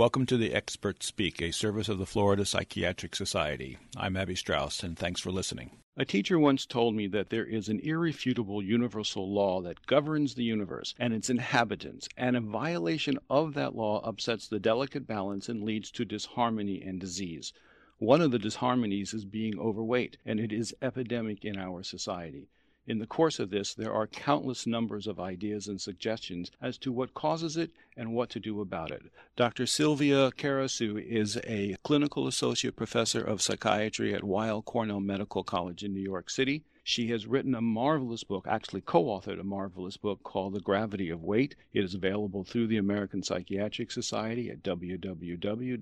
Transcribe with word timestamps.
Welcome 0.00 0.24
to 0.28 0.38
the 0.38 0.54
Expert 0.54 1.02
Speak, 1.02 1.42
a 1.42 1.52
service 1.52 1.90
of 1.90 1.98
the 1.98 2.06
Florida 2.06 2.46
Psychiatric 2.46 3.14
Society. 3.14 3.76
I'm 3.98 4.16
Abby 4.16 4.34
Strauss, 4.34 4.82
and 4.82 4.98
thanks 4.98 5.20
for 5.20 5.30
listening. 5.30 5.72
A 5.94 6.06
teacher 6.06 6.38
once 6.38 6.64
told 6.64 6.94
me 6.94 7.06
that 7.08 7.28
there 7.28 7.44
is 7.44 7.68
an 7.68 7.80
irrefutable 7.80 8.62
universal 8.62 9.30
law 9.30 9.60
that 9.60 9.86
governs 9.86 10.36
the 10.36 10.42
universe 10.42 10.94
and 10.98 11.12
its 11.12 11.28
inhabitants, 11.28 12.08
and 12.16 12.34
a 12.34 12.40
violation 12.40 13.18
of 13.28 13.52
that 13.52 13.76
law 13.76 14.00
upsets 14.00 14.48
the 14.48 14.58
delicate 14.58 15.06
balance 15.06 15.50
and 15.50 15.64
leads 15.64 15.90
to 15.90 16.06
disharmony 16.06 16.80
and 16.80 16.98
disease. 16.98 17.52
One 17.98 18.22
of 18.22 18.30
the 18.30 18.38
disharmonies 18.38 19.12
is 19.12 19.26
being 19.26 19.58
overweight, 19.58 20.16
and 20.24 20.40
it 20.40 20.50
is 20.50 20.74
epidemic 20.80 21.44
in 21.44 21.58
our 21.58 21.82
society. 21.82 22.48
In 22.86 22.98
the 22.98 23.06
course 23.06 23.38
of 23.38 23.50
this, 23.50 23.74
there 23.74 23.92
are 23.92 24.06
countless 24.06 24.66
numbers 24.66 25.06
of 25.06 25.20
ideas 25.20 25.68
and 25.68 25.80
suggestions 25.80 26.50
as 26.60 26.78
to 26.78 26.90
what 26.90 27.14
causes 27.14 27.56
it 27.56 27.70
and 27.96 28.12
what 28.12 28.30
to 28.30 28.40
do 28.40 28.60
about 28.60 28.90
it. 28.90 29.02
Dr. 29.36 29.66
Sylvia 29.66 30.30
Karasu 30.30 30.98
is 30.98 31.38
a 31.44 31.76
clinical 31.84 32.26
associate 32.26 32.76
professor 32.76 33.20
of 33.20 33.42
psychiatry 33.42 34.14
at 34.14 34.24
Weill 34.24 34.62
Cornell 34.62 35.00
Medical 35.00 35.44
College 35.44 35.84
in 35.84 35.92
New 35.92 36.00
York 36.00 36.30
City. 36.30 36.64
She 36.92 37.06
has 37.10 37.24
written 37.24 37.54
a 37.54 37.60
marvelous 37.60 38.24
book, 38.24 38.48
actually 38.48 38.80
co 38.80 39.04
authored 39.04 39.38
a 39.38 39.44
marvelous 39.44 39.96
book 39.96 40.24
called 40.24 40.54
The 40.54 40.60
Gravity 40.60 41.08
of 41.08 41.22
Weight. 41.22 41.54
It 41.72 41.84
is 41.84 41.94
available 41.94 42.42
through 42.42 42.66
the 42.66 42.78
American 42.78 43.22
Psychiatric 43.22 43.92
Society 43.92 44.50
at 44.50 44.64
www.appi.org. 44.64 45.78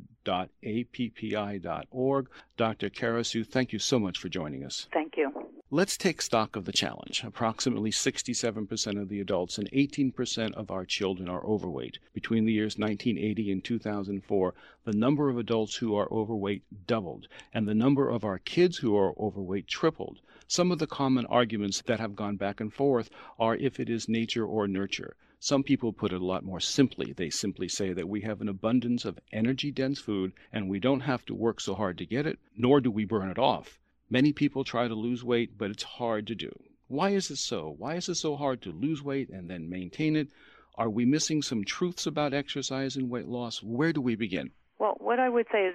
Dr. 2.59 2.91
Karasu, 2.91 3.47
thank 3.47 3.73
you 3.73 3.79
so 3.79 3.99
much 3.99 4.19
for 4.19 4.29
joining 4.29 4.63
us. 4.63 4.87
Thank 4.93 5.17
you. 5.17 5.33
Let's 5.71 5.97
take 5.97 6.21
stock 6.21 6.57
of 6.57 6.67
the 6.67 6.73
challenge. 6.73 7.25
Approximately 7.25 7.91
67% 7.91 9.01
of 9.01 9.09
the 9.09 9.23
adults 9.23 9.57
and 9.57 9.71
18% 9.71 10.53
of 10.53 10.71
our 10.71 10.85
children 10.85 11.31
are 11.31 11.43
overweight. 11.43 11.99
Between 12.13 12.45
the 12.45 12.53
years 12.53 12.77
1980 12.77 13.51
and 13.51 13.65
2004, 13.65 14.55
the 14.85 14.93
number 14.93 15.31
of 15.31 15.39
adults 15.39 15.77
who 15.77 15.97
are 15.97 16.13
overweight 16.13 16.65
doubled, 16.87 17.29
and 17.55 17.67
the 17.67 17.75
number 17.75 18.11
of 18.11 18.25
our 18.25 18.39
kids 18.39 18.77
who 18.77 18.95
are 18.95 19.19
overweight 19.19 19.67
tripled. 19.67 20.21
Some 20.51 20.73
of 20.73 20.79
the 20.79 20.87
common 20.87 21.27
arguments 21.27 21.83
that 21.83 22.01
have 22.01 22.17
gone 22.17 22.37
back 22.37 22.59
and 22.59 22.73
forth 22.73 23.11
are 23.39 23.55
if 23.57 23.79
it 23.79 23.91
is 23.91 24.09
nature 24.09 24.47
or 24.47 24.67
nurture. 24.67 25.15
Some 25.39 25.63
people 25.63 25.93
put 25.93 26.11
it 26.11 26.23
a 26.23 26.25
lot 26.25 26.43
more 26.43 26.59
simply. 26.59 27.13
They 27.13 27.29
simply 27.29 27.69
say 27.69 27.93
that 27.93 28.09
we 28.09 28.23
have 28.23 28.41
an 28.41 28.49
abundance 28.49 29.05
of 29.05 29.21
energy 29.31 29.71
dense 29.71 30.01
food 30.01 30.33
and 30.51 30.71
we 30.71 30.81
don't 30.81 31.01
have 31.01 31.27
to 31.27 31.35
work 31.35 31.61
so 31.61 31.75
hard 31.75 31.99
to 31.99 32.07
get 32.07 32.27
it, 32.27 32.39
nor 32.57 32.81
do 32.81 32.91
we 32.91 33.05
burn 33.05 33.29
it 33.29 33.39
off. 33.39 33.79
Many 34.09 34.33
people 34.33 34.65
try 34.65 34.89
to 34.89 34.95
lose 34.95 35.23
weight, 35.23 35.59
but 35.59 35.71
it's 35.71 35.83
hard 35.83 36.27
to 36.29 36.35
do. 36.35 36.51
Why 36.87 37.11
is 37.11 37.31
it 37.31 37.37
so? 37.37 37.75
Why 37.77 37.97
is 37.97 38.09
it 38.09 38.15
so 38.15 38.35
hard 38.35 38.63
to 38.63 38.73
lose 38.73 39.03
weight 39.03 39.29
and 39.29 39.51
then 39.51 39.69
maintain 39.69 40.17
it? 40.17 40.29
Are 40.77 40.89
we 40.89 41.05
missing 41.05 41.43
some 41.43 41.63
truths 41.63 42.07
about 42.07 42.33
exercise 42.33 42.97
and 42.97 43.11
weight 43.11 43.29
loss? 43.29 43.63
Where 43.63 43.93
do 43.93 44.01
we 44.01 44.17
begin? 44.17 44.53
Well, 44.79 44.97
what 44.99 45.21
I 45.21 45.29
would 45.29 45.47
say 45.53 45.67
is 45.67 45.75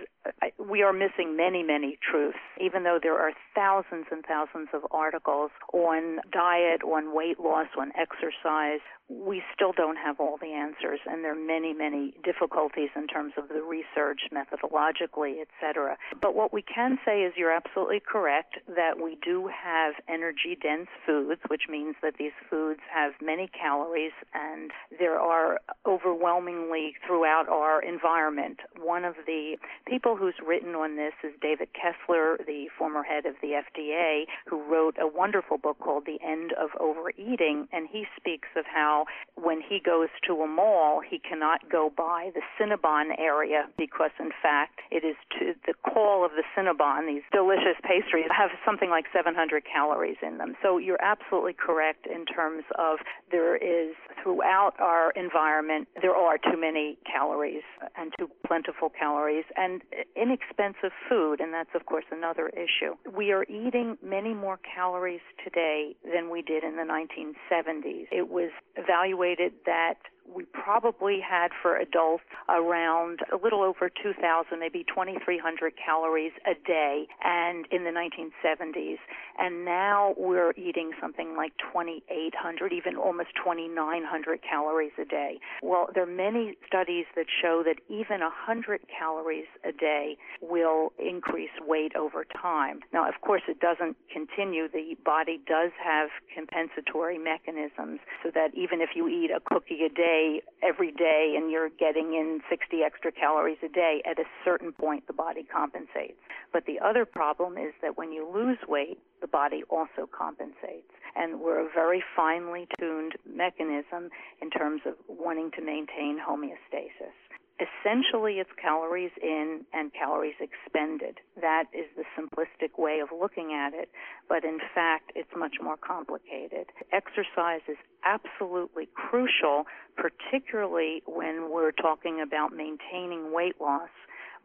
we 0.58 0.82
are 0.84 0.94
missing 0.94 1.36
many, 1.36 1.64
many 1.64 1.98
truths, 2.02 2.38
even 2.60 2.84
though 2.84 3.00
there 3.02 3.18
are 3.20 3.32
thousands 3.56 4.06
and 4.12 4.24
thousands 4.26 4.70
of 4.74 4.82
articles 4.92 5.52
on 5.74 6.20
diet, 6.32 6.84
on 6.84 7.14
weight 7.14 7.40
loss, 7.40 7.68
on 7.78 7.92
exercise 7.96 8.80
we 9.10 9.44
still 9.54 9.74
don't 9.74 9.98
have 9.98 10.20
all 10.20 10.38
the 10.38 10.54
answers, 10.54 11.00
and 11.06 11.24
there 11.24 11.34
are 11.34 11.36
many, 11.36 11.74
many 11.74 12.14
difficulties 12.24 12.90
in 12.96 13.08
terms 13.08 13.34
of 13.38 13.50
the 13.50 13.62
research, 13.62 14.22
methodologically, 14.34 15.36
etc. 15.42 15.98
But 16.22 16.36
what 16.36 16.54
we 16.54 16.62
can 16.62 16.98
say 17.06 17.22
is 17.22 17.34
you're 17.36 17.52
absolutely 17.52 18.00
correct 18.00 18.58
that 18.68 19.02
we 19.02 19.18
do 19.24 19.48
have 19.48 19.96
energy 20.08 20.58
dense 20.62 20.88
foods, 21.06 21.42
which 21.48 21.64
means 21.70 21.96
that 22.02 22.16
these 22.18 22.32
foods 22.50 22.80
have 22.94 23.14
many 23.22 23.50
calories, 23.50 24.14
and 24.34 24.72
there 24.98 25.20
are 25.20 25.60
overwhelmingly 25.86 26.96
throughout 27.06 27.50
our 27.50 27.82
environment. 27.82 28.60
One 28.82 29.04
of 29.04 29.16
the 29.26 29.58
people 29.86 30.13
who's 30.16 30.36
written 30.46 30.76
on 30.76 30.96
this 30.96 31.14
is 31.24 31.32
David 31.42 31.70
Kessler, 31.74 32.38
the 32.46 32.68
former 32.78 33.04
head 33.04 33.26
of 33.26 33.36
the 33.42 33.62
FDA, 33.62 34.24
who 34.48 34.62
wrote 34.64 34.96
a 35.00 35.08
wonderful 35.08 35.58
book 35.58 35.80
called 35.80 36.06
The 36.06 36.20
End 36.26 36.54
of 36.54 36.70
Overeating, 36.80 37.68
and 37.72 37.88
he 37.92 38.06
speaks 38.18 38.48
of 38.56 38.66
how 38.66 39.06
when 39.36 39.62
he 39.62 39.80
goes 39.80 40.10
to 40.28 40.42
a 40.42 40.48
mall, 40.48 41.02
he 41.02 41.20
cannot 41.20 41.70
go 41.70 41.92
by 41.96 42.32
the 42.34 42.42
Cinnabon 42.60 43.18
area 43.20 43.68
because, 43.78 44.12
in 44.20 44.32
fact, 44.42 44.82
it 44.92 45.04
is 45.04 45.16
to 45.40 45.54
the 45.66 45.74
call 45.90 46.26
of 46.26 46.32
the 46.32 46.44
Cinnabon. 46.56 47.08
These 47.08 47.24
delicious 47.32 47.78
pastries 47.84 48.28
have 48.36 48.52
something 48.66 48.90
like 48.90 49.06
700 49.14 49.64
calories 49.66 50.18
in 50.22 50.38
them. 50.38 50.56
So 50.62 50.78
you're 50.78 51.02
absolutely 51.02 51.54
correct 51.54 52.08
in 52.08 52.26
terms 52.26 52.64
of 52.78 53.00
there 53.32 53.56
is 53.56 53.96
throughout 54.22 54.74
our 54.80 55.12
environment 55.12 55.88
there 56.02 56.16
are 56.16 56.38
too 56.38 56.60
many 56.60 56.98
calories 57.06 57.64
and 57.98 58.14
too 58.18 58.30
plentiful 58.48 58.90
calories 58.90 59.46
and 59.56 59.82
inexpensive 60.16 60.92
food, 61.10 61.40
and 61.40 61.54
that's 61.54 61.70
of 61.76 61.86
course 61.86 62.06
another 62.12 62.50
issue. 62.50 62.96
We 63.12 63.32
are 63.32 63.44
eating 63.44 63.98
many 64.02 64.34
more 64.34 64.60
calories 64.76 65.22
today 65.44 65.96
than 66.04 66.30
we 66.30 66.42
did 66.42 66.64
in 66.64 66.76
the 66.76 66.84
1970s. 66.84 68.08
It 68.12 68.30
was 68.30 68.52
evaluated 68.76 69.54
that 69.66 69.96
we 70.28 70.46
probably 70.46 71.20
had 71.20 71.50
for 71.62 71.78
adults 71.78 72.24
around 72.50 73.20
a 73.32 73.38
little 73.38 73.62
over 73.62 73.90
2,000, 73.90 74.60
maybe 74.60 74.86
2,300 74.88 75.74
calories 75.84 76.32
a 76.46 76.54
day, 76.66 77.08
and 77.24 77.66
in 77.72 77.84
the 77.84 77.92
1970s. 77.92 78.98
And 79.38 79.66
now 79.66 80.14
we're 80.18 80.54
eating 80.56 80.92
something 81.02 81.36
like 81.36 81.54
2,800, 81.58 82.74
even 82.74 82.96
almost 82.96 83.30
2,900 83.44 84.40
calories 84.48 84.92
a 85.00 85.06
day. 85.06 85.40
Well, 85.62 85.90
there 85.94 86.04
are 86.04 86.06
many 86.06 86.56
studies 86.68 87.06
that 87.16 87.26
show 87.42 87.64
that 87.66 87.78
even 87.90 88.22
100 88.22 88.82
calories 88.88 89.48
a 89.64 89.72
day 89.72 90.18
will 90.42 90.94
increase 91.00 91.50
weight 91.66 91.96
over 91.96 92.26
time. 92.26 92.82
Now, 92.94 93.08
of 93.08 93.16
course, 93.22 93.42
it 93.48 93.60
doesn't 93.60 93.98
continue. 94.12 94.68
The 94.68 94.96
body 95.04 95.42
does 95.48 95.72
have 95.84 96.10
compensatory 96.34 97.18
mechanisms 97.18 98.00
so 98.24 98.32
that 98.34 98.50
even 98.54 98.82
if 98.82 98.90
you 98.96 99.08
eat 99.08 99.32
a 99.32 99.40
cookie 99.40 99.84
a 99.86 99.90
day, 99.90 100.13
every 100.62 100.92
day 100.92 101.36
and 101.38 101.52
you're 101.52 101.70
getting 101.70 102.14
in 102.14 102.42
60 102.50 102.84
extra 102.84 103.12
calories 103.12 103.58
a 103.64 103.70
day, 103.70 104.02
at 104.06 104.20
a 104.20 104.26
certain 104.44 104.72
point 104.72 105.08
the 105.08 105.14
body 105.14 105.44
compensates. 105.44 106.20
But 106.52 106.66
the 106.66 106.80
other 106.80 107.06
problem 107.06 107.58
is 107.58 107.74
that 107.82 107.98
when 107.98 108.12
you 108.12 108.30
lose 108.32 108.58
weight, 108.68 109.00
the 109.22 109.28
body 109.28 109.64
also 109.70 110.10
compensates. 110.12 110.92
And 111.16 111.40
we're 111.40 111.60
a 111.60 111.70
very 111.74 112.04
finely 112.16 112.68
tuned 112.80 113.14
mechanism 113.26 114.10
in 114.42 114.50
terms 114.50 114.82
of 114.86 114.96
wanting 115.08 115.52
to 115.52 115.62
maintain 115.62 116.18
homeostasis 116.20 117.14
essentially 117.60 118.40
it's 118.40 118.50
calories 118.62 119.12
in 119.22 119.62
and 119.74 119.92
calories 119.94 120.36
expended. 120.40 121.20
That 121.40 121.66
is 121.74 121.86
the 121.96 122.04
simplistic 122.18 122.80
way 122.82 123.00
of 123.00 123.10
looking 123.18 123.54
at 123.54 123.74
it, 123.74 123.90
but 124.28 124.44
in 124.44 124.60
fact 124.74 125.12
it's 125.16 125.30
much 125.36 125.56
more 125.62 125.78
complicated. 125.78 126.68
Exercise 126.92 127.62
is 127.68 127.78
absolutely 128.06 128.90
crucial, 128.94 129.66
particularly 129.96 131.04
when 131.06 131.50
we're 131.52 131.72
talking 131.72 132.22
about 132.22 132.54
maintaining 132.54 133.34
weight 133.34 133.60
loss 133.62 133.90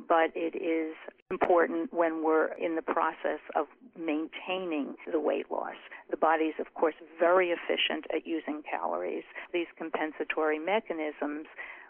but 0.06 0.30
it 0.36 0.54
is 0.54 0.94
important 1.30 1.92
when 1.92 2.22
we're 2.22 2.52
in 2.54 2.76
the 2.76 2.82
process 2.82 3.40
of 3.56 3.66
maintaining 3.98 4.94
the 5.10 5.18
weight 5.18 5.50
loss. 5.50 5.74
The 6.10 6.16
body 6.16 6.44
is, 6.44 6.54
of 6.60 6.72
course, 6.74 6.94
very 7.18 7.50
efficient 7.50 8.06
at 8.14 8.26
using 8.26 8.62
calories. 8.62 9.24
These 9.52 9.66
compensatory 9.76 10.58
mechanisms 10.58 11.46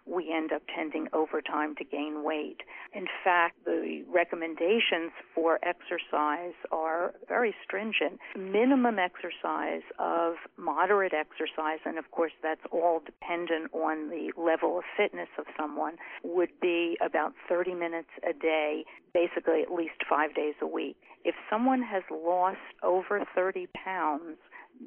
we 0.08 0.32
end 0.32 0.52
up 0.52 0.62
tending 0.74 1.08
over 1.12 1.40
time 1.40 1.74
to 1.76 1.84
gain 1.84 2.24
weight. 2.24 2.58
In 2.94 3.06
fact, 3.22 3.64
the 3.64 4.04
recommendations 4.08 5.12
for 5.34 5.58
exercise 5.62 6.54
are 6.72 7.14
very 7.28 7.54
stringent. 7.64 8.18
Minimum 8.36 8.98
exercise 8.98 9.82
of 9.98 10.34
moderate 10.56 11.12
exercise, 11.12 11.78
and 11.84 11.98
of 11.98 12.10
course 12.10 12.32
that's 12.42 12.60
all 12.70 13.00
dependent 13.04 13.72
on 13.72 14.08
the 14.08 14.32
level 14.36 14.78
of 14.78 14.84
fitness 14.96 15.28
of 15.38 15.44
someone, 15.56 15.96
would 16.22 16.50
be 16.60 16.96
about 17.04 17.34
30 17.48 17.74
minutes 17.74 18.10
a 18.28 18.32
day, 18.32 18.84
basically 19.12 19.62
at 19.62 19.72
least 19.72 19.94
five 20.08 20.34
days 20.34 20.54
a 20.62 20.66
week. 20.66 20.96
If 21.24 21.34
someone 21.50 21.82
has 21.82 22.02
lost 22.10 22.58
over 22.82 23.22
30 23.34 23.68
pounds, 23.74 24.38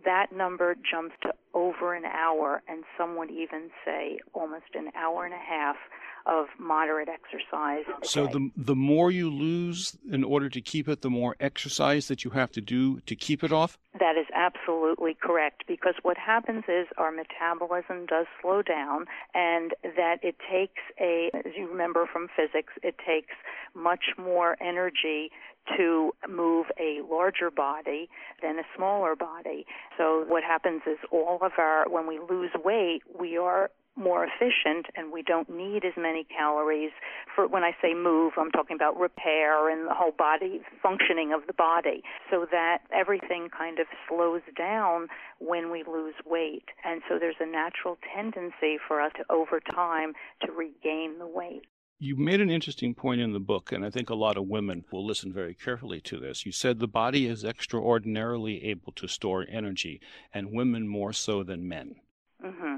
that 0.05 0.31
number 0.31 0.75
jumps 0.75 1.15
to 1.23 1.33
over 1.53 1.93
an 1.93 2.05
hour, 2.05 2.63
and 2.67 2.83
some 2.97 3.17
would 3.17 3.29
even 3.29 3.69
say 3.85 4.19
almost 4.33 4.73
an 4.73 4.89
hour 4.95 5.25
and 5.25 5.33
a 5.33 5.37
half 5.37 5.75
of 6.25 6.45
moderate 6.59 7.09
exercise. 7.09 7.83
So 8.03 8.27
the 8.27 8.51
the 8.55 8.75
more 8.75 9.11
you 9.11 9.29
lose 9.29 9.97
in 10.09 10.23
order 10.23 10.49
to 10.49 10.61
keep 10.61 10.87
it, 10.87 11.01
the 11.01 11.09
more 11.09 11.35
exercise 11.39 12.07
that 12.07 12.23
you 12.23 12.31
have 12.31 12.51
to 12.51 12.61
do 12.61 12.99
to 13.01 13.15
keep 13.15 13.43
it 13.43 13.51
off? 13.51 13.77
That 13.99 14.17
is 14.17 14.27
absolutely 14.33 15.17
correct 15.19 15.63
because 15.67 15.95
what 16.03 16.17
happens 16.17 16.63
is 16.67 16.87
our 16.97 17.11
metabolism 17.11 18.05
does 18.05 18.27
slow 18.41 18.61
down 18.61 19.05
and 19.33 19.71
that 19.83 20.17
it 20.21 20.35
takes 20.49 20.81
a 20.99 21.31
as 21.33 21.53
you 21.57 21.67
remember 21.69 22.07
from 22.11 22.27
physics, 22.35 22.73
it 22.83 22.95
takes 23.05 23.33
much 23.73 24.13
more 24.17 24.57
energy 24.61 25.31
to 25.77 26.11
move 26.29 26.67
a 26.79 27.01
larger 27.09 27.51
body 27.51 28.09
than 28.41 28.59
a 28.59 28.63
smaller 28.75 29.15
body. 29.15 29.65
So 29.97 30.25
what 30.27 30.43
happens 30.43 30.81
is 30.85 30.97
all 31.11 31.39
of 31.41 31.53
our, 31.57 31.89
when 31.89 32.07
we 32.07 32.19
lose 32.19 32.51
weight, 32.63 33.01
we 33.17 33.37
are 33.37 33.69
more 33.95 34.25
efficient 34.25 34.85
and 34.95 35.11
we 35.11 35.21
don't 35.21 35.49
need 35.49 35.83
as 35.83 35.93
many 35.97 36.23
calories 36.23 36.91
for 37.35 37.47
when 37.47 37.63
I 37.63 37.71
say 37.81 37.93
move 37.93 38.33
I'm 38.37 38.51
talking 38.51 38.75
about 38.75 38.97
repair 38.97 39.69
and 39.69 39.87
the 39.87 39.93
whole 39.93 40.13
body 40.17 40.61
functioning 40.81 41.33
of 41.33 41.45
the 41.45 41.53
body. 41.53 42.01
So 42.29 42.45
that 42.51 42.79
everything 42.93 43.49
kind 43.55 43.79
of 43.79 43.87
slows 44.07 44.41
down 44.57 45.07
when 45.39 45.71
we 45.71 45.83
lose 45.83 46.15
weight. 46.25 46.65
And 46.85 47.01
so 47.09 47.19
there's 47.19 47.35
a 47.39 47.45
natural 47.45 47.97
tendency 48.15 48.77
for 48.87 49.01
us 49.01 49.11
to 49.17 49.25
over 49.29 49.59
time 49.59 50.13
to 50.45 50.51
regain 50.51 51.19
the 51.19 51.27
weight 51.27 51.65
you 52.01 52.15
made 52.15 52.41
an 52.41 52.49
interesting 52.49 52.95
point 52.95 53.21
in 53.21 53.31
the 53.31 53.39
book, 53.39 53.71
and 53.71 53.85
I 53.85 53.91
think 53.91 54.09
a 54.09 54.15
lot 54.15 54.35
of 54.35 54.47
women 54.47 54.83
will 54.91 55.05
listen 55.05 55.31
very 55.31 55.53
carefully 55.53 56.01
to 56.01 56.19
this. 56.19 56.47
You 56.47 56.51
said 56.51 56.79
the 56.79 56.87
body 56.87 57.27
is 57.27 57.45
extraordinarily 57.45 58.63
able 58.65 58.91
to 58.93 59.07
store 59.07 59.45
energy, 59.47 60.01
and 60.33 60.51
women 60.51 60.87
more 60.87 61.13
so 61.13 61.43
than 61.43 61.69
men. 61.69 61.97
Mm-hmm. 62.43 62.75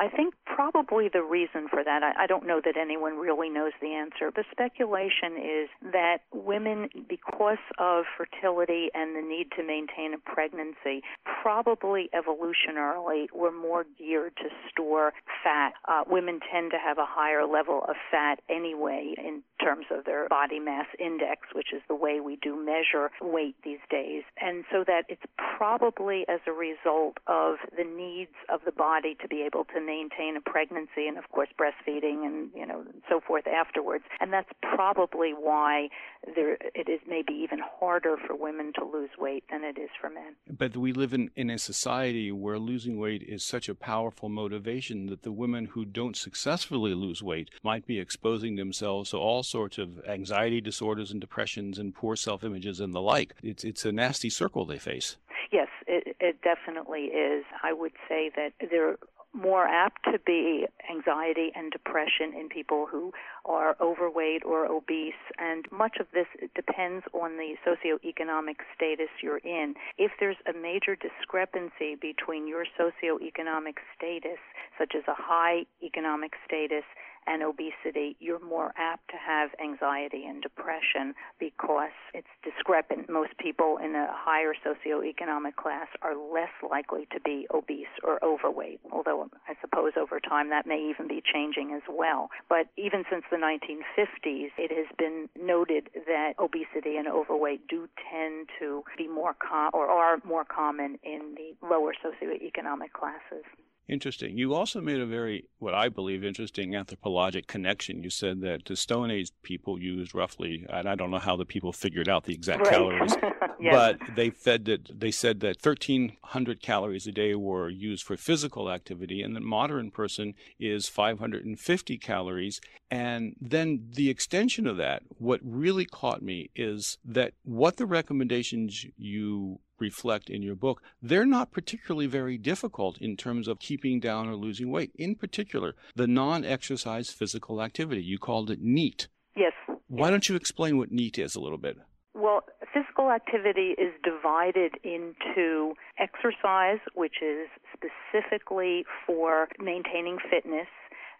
I 0.00 0.08
think 0.08 0.32
probably 0.46 1.10
the 1.12 1.22
reason 1.22 1.68
for 1.68 1.84
that, 1.84 2.02
I, 2.02 2.24
I 2.24 2.26
don't 2.26 2.46
know 2.46 2.60
that 2.64 2.78
anyone 2.78 3.18
really 3.18 3.50
knows 3.50 3.72
the 3.82 3.92
answer, 3.92 4.30
but 4.34 4.46
speculation 4.50 5.36
is 5.36 5.68
that 5.92 6.18
women, 6.32 6.88
because 7.06 7.58
of 7.78 8.04
fertility 8.16 8.88
and 8.94 9.14
the 9.14 9.20
need 9.20 9.48
to 9.56 9.62
maintain 9.62 10.14
a 10.14 10.18
pregnancy, 10.18 11.02
probably 11.42 12.08
evolutionarily 12.14 13.26
were 13.34 13.52
more 13.52 13.84
geared 13.98 14.34
to 14.38 14.48
store 14.70 15.12
fat. 15.44 15.74
Uh, 15.86 16.04
women 16.08 16.40
tend 16.50 16.70
to 16.70 16.78
have 16.78 16.96
a 16.96 17.06
higher 17.06 17.46
level 17.46 17.84
of 17.86 17.96
fat 18.10 18.40
anyway 18.48 19.14
in 19.18 19.42
terms 19.62 19.84
of 19.90 20.06
their 20.06 20.28
body 20.28 20.58
mass 20.58 20.86
index, 20.98 21.48
which 21.54 21.74
is 21.74 21.82
the 21.88 21.94
way 21.94 22.20
we 22.20 22.36
do 22.36 22.56
measure 22.56 23.10
weight 23.20 23.56
these 23.64 23.84
days. 23.90 24.22
And 24.40 24.64
so 24.72 24.82
that 24.86 25.04
it's 25.10 25.22
probably 25.58 26.24
as 26.26 26.40
a 26.46 26.52
result 26.52 27.18
of 27.26 27.56
the 27.76 27.84
needs 27.84 28.32
of 28.48 28.60
the 28.64 28.72
body 28.72 29.14
to 29.20 29.28
be 29.28 29.42
able 29.42 29.64
to 29.66 29.89
maintain 29.90 30.36
a 30.36 30.40
pregnancy 30.40 31.04
and 31.08 31.18
of 31.18 31.28
course 31.30 31.48
breastfeeding 31.60 32.24
and 32.26 32.50
you 32.54 32.66
know 32.66 32.84
so 33.08 33.20
forth 33.26 33.46
afterwards. 33.46 34.04
And 34.20 34.32
that's 34.32 34.52
probably 34.62 35.32
why 35.32 35.88
there 36.36 36.56
it 36.74 36.88
is 36.88 37.00
maybe 37.08 37.32
even 37.32 37.58
harder 37.80 38.16
for 38.24 38.34
women 38.36 38.72
to 38.78 38.84
lose 38.84 39.10
weight 39.18 39.44
than 39.50 39.64
it 39.64 39.78
is 39.78 39.90
for 40.00 40.08
men. 40.10 40.36
But 40.48 40.76
we 40.76 40.92
live 40.92 41.12
in 41.12 41.30
in 41.34 41.50
a 41.50 41.58
society 41.58 42.30
where 42.30 42.58
losing 42.58 42.98
weight 42.98 43.22
is 43.22 43.44
such 43.44 43.68
a 43.68 43.74
powerful 43.74 44.28
motivation 44.28 45.06
that 45.06 45.22
the 45.22 45.32
women 45.32 45.64
who 45.72 45.84
don't 45.84 46.16
successfully 46.16 46.94
lose 46.94 47.22
weight 47.22 47.50
might 47.62 47.86
be 47.86 47.98
exposing 47.98 48.56
themselves 48.56 49.10
to 49.10 49.16
all 49.16 49.42
sorts 49.42 49.78
of 49.78 49.88
anxiety 50.06 50.60
disorders 50.60 51.10
and 51.10 51.20
depressions 51.20 51.78
and 51.78 51.94
poor 51.94 52.14
self-images 52.16 52.80
and 52.80 52.94
the 52.94 53.00
like. 53.00 53.34
It's 53.42 53.64
it's 53.64 53.84
a 53.84 53.92
nasty 53.92 54.30
circle 54.30 54.64
they 54.64 54.78
face. 54.78 55.16
Yes, 55.50 55.68
it, 55.86 56.16
it 56.20 56.36
definitely 56.42 57.06
is. 57.06 57.44
I 57.62 57.72
would 57.72 57.92
say 58.08 58.30
that 58.36 58.52
there 58.70 58.96
more 59.32 59.66
apt 59.66 60.04
to 60.04 60.18
be 60.18 60.66
anxiety 60.90 61.50
and 61.54 61.70
depression 61.70 62.34
in 62.38 62.48
people 62.48 62.86
who 62.90 63.12
are 63.44 63.76
overweight 63.80 64.44
or 64.44 64.66
obese. 64.66 65.14
And 65.38 65.66
much 65.70 65.96
of 66.00 66.06
this 66.12 66.26
depends 66.54 67.04
on 67.12 67.36
the 67.36 67.54
socioeconomic 67.66 68.56
status 68.74 69.08
you're 69.22 69.38
in. 69.38 69.74
If 69.98 70.12
there's 70.18 70.36
a 70.48 70.52
major 70.52 70.96
discrepancy 70.96 71.96
between 72.00 72.46
your 72.46 72.64
socioeconomic 72.78 73.76
status 73.96 74.38
such 74.78 74.94
as 74.96 75.04
a 75.06 75.14
high 75.16 75.64
economic 75.82 76.32
status 76.44 76.84
and 77.26 77.42
obesity, 77.42 78.16
you're 78.20 78.44
more 78.44 78.72
apt 78.76 79.08
to 79.10 79.16
have 79.16 79.50
anxiety 79.62 80.24
and 80.26 80.42
depression 80.42 81.14
because 81.38 81.90
it's 82.14 82.28
discrepant. 82.42 83.08
Most 83.08 83.36
people 83.38 83.78
in 83.82 83.94
a 83.94 84.08
higher 84.10 84.54
socioeconomic 84.54 85.56
class 85.56 85.88
are 86.02 86.14
less 86.16 86.52
likely 86.68 87.06
to 87.12 87.20
be 87.20 87.46
obese 87.52 87.92
or 88.02 88.22
overweight, 88.24 88.80
although 88.92 89.28
I 89.48 89.54
suppose 89.60 89.92
over 89.96 90.20
time 90.20 90.50
that 90.50 90.66
may 90.66 90.90
even 90.90 91.08
be 91.08 91.22
changing 91.22 91.72
as 91.74 91.82
well. 91.88 92.30
But 92.48 92.68
even 92.76 93.04
since 93.10 93.24
the 93.30 93.36
1950s, 93.36 94.50
it 94.58 94.72
has 94.72 94.86
been 94.98 95.28
noted 95.40 95.88
that 96.06 96.34
obesity 96.38 96.96
and 96.96 97.08
overweight 97.08 97.68
do 97.68 97.88
tend 98.10 98.48
to 98.58 98.82
be 98.96 99.08
more 99.08 99.34
com- 99.34 99.70
or 99.72 99.86
are 99.88 100.18
more 100.24 100.44
common 100.44 100.98
in 101.02 101.34
the 101.36 101.66
lower 101.66 101.92
socioeconomic 101.94 102.92
classes. 102.92 103.44
Interesting. 103.90 104.38
You 104.38 104.54
also 104.54 104.80
made 104.80 105.00
a 105.00 105.06
very, 105.06 105.46
what 105.58 105.74
I 105.74 105.88
believe, 105.88 106.22
interesting 106.22 106.76
anthropologic 106.76 107.48
connection. 107.48 108.04
You 108.04 108.10
said 108.10 108.40
that 108.42 108.64
the 108.64 108.76
Stone 108.76 109.10
Age 109.10 109.32
people 109.42 109.80
used 109.80 110.14
roughly, 110.14 110.64
and 110.70 110.88
I 110.88 110.94
don't 110.94 111.10
know 111.10 111.18
how 111.18 111.34
the 111.34 111.44
people 111.44 111.72
figured 111.72 112.08
out 112.08 112.22
the 112.22 112.32
exact 112.32 112.60
right. 112.60 112.70
calories, 112.70 113.16
yes. 113.60 113.72
but 113.72 114.14
they 114.14 114.30
fed 114.30 114.66
that 114.66 115.00
they 115.00 115.10
said 115.10 115.40
that 115.40 115.56
1,300 115.60 116.62
calories 116.62 117.08
a 117.08 117.12
day 117.12 117.34
were 117.34 117.68
used 117.68 118.04
for 118.04 118.16
physical 118.16 118.70
activity, 118.70 119.22
and 119.22 119.34
the 119.34 119.40
modern 119.40 119.90
person 119.90 120.34
is 120.60 120.88
550 120.88 121.98
calories. 121.98 122.60
And 122.92 123.34
then 123.40 123.88
the 123.90 124.08
extension 124.08 124.68
of 124.68 124.76
that, 124.76 125.02
what 125.18 125.40
really 125.42 125.84
caught 125.84 126.22
me 126.22 126.50
is 126.54 126.96
that 127.04 127.32
what 127.42 127.76
the 127.76 127.86
recommendations 127.86 128.86
you 128.96 129.58
reflect 129.80 130.30
in 130.30 130.42
your 130.42 130.54
book, 130.54 130.82
they're 131.02 131.26
not 131.26 131.52
particularly 131.52 132.06
very 132.06 132.38
difficult 132.38 132.98
in 132.98 133.16
terms 133.16 133.48
of 133.48 133.58
keeping 133.58 134.00
down 134.00 134.28
or 134.28 134.34
losing 134.34 134.70
weight. 134.70 134.92
In 134.94 135.14
particular, 135.14 135.74
the 135.94 136.06
non 136.06 136.44
exercise 136.44 137.10
physical 137.10 137.62
activity. 137.62 138.02
You 138.02 138.18
called 138.18 138.50
it 138.50 138.60
NEAT. 138.60 139.08
Yes. 139.36 139.52
Why 139.88 140.10
don't 140.10 140.28
you 140.28 140.36
explain 140.36 140.78
what 140.78 140.92
NEAT 140.92 141.18
is 141.18 141.34
a 141.34 141.40
little 141.40 141.58
bit? 141.58 141.78
Well, 142.14 142.42
physical 142.72 143.10
activity 143.10 143.74
is 143.78 143.92
divided 144.02 144.74
into 144.82 145.74
exercise, 145.98 146.78
which 146.94 147.22
is 147.22 147.48
specifically 147.72 148.84
for 149.06 149.48
maintaining 149.58 150.18
fitness, 150.30 150.66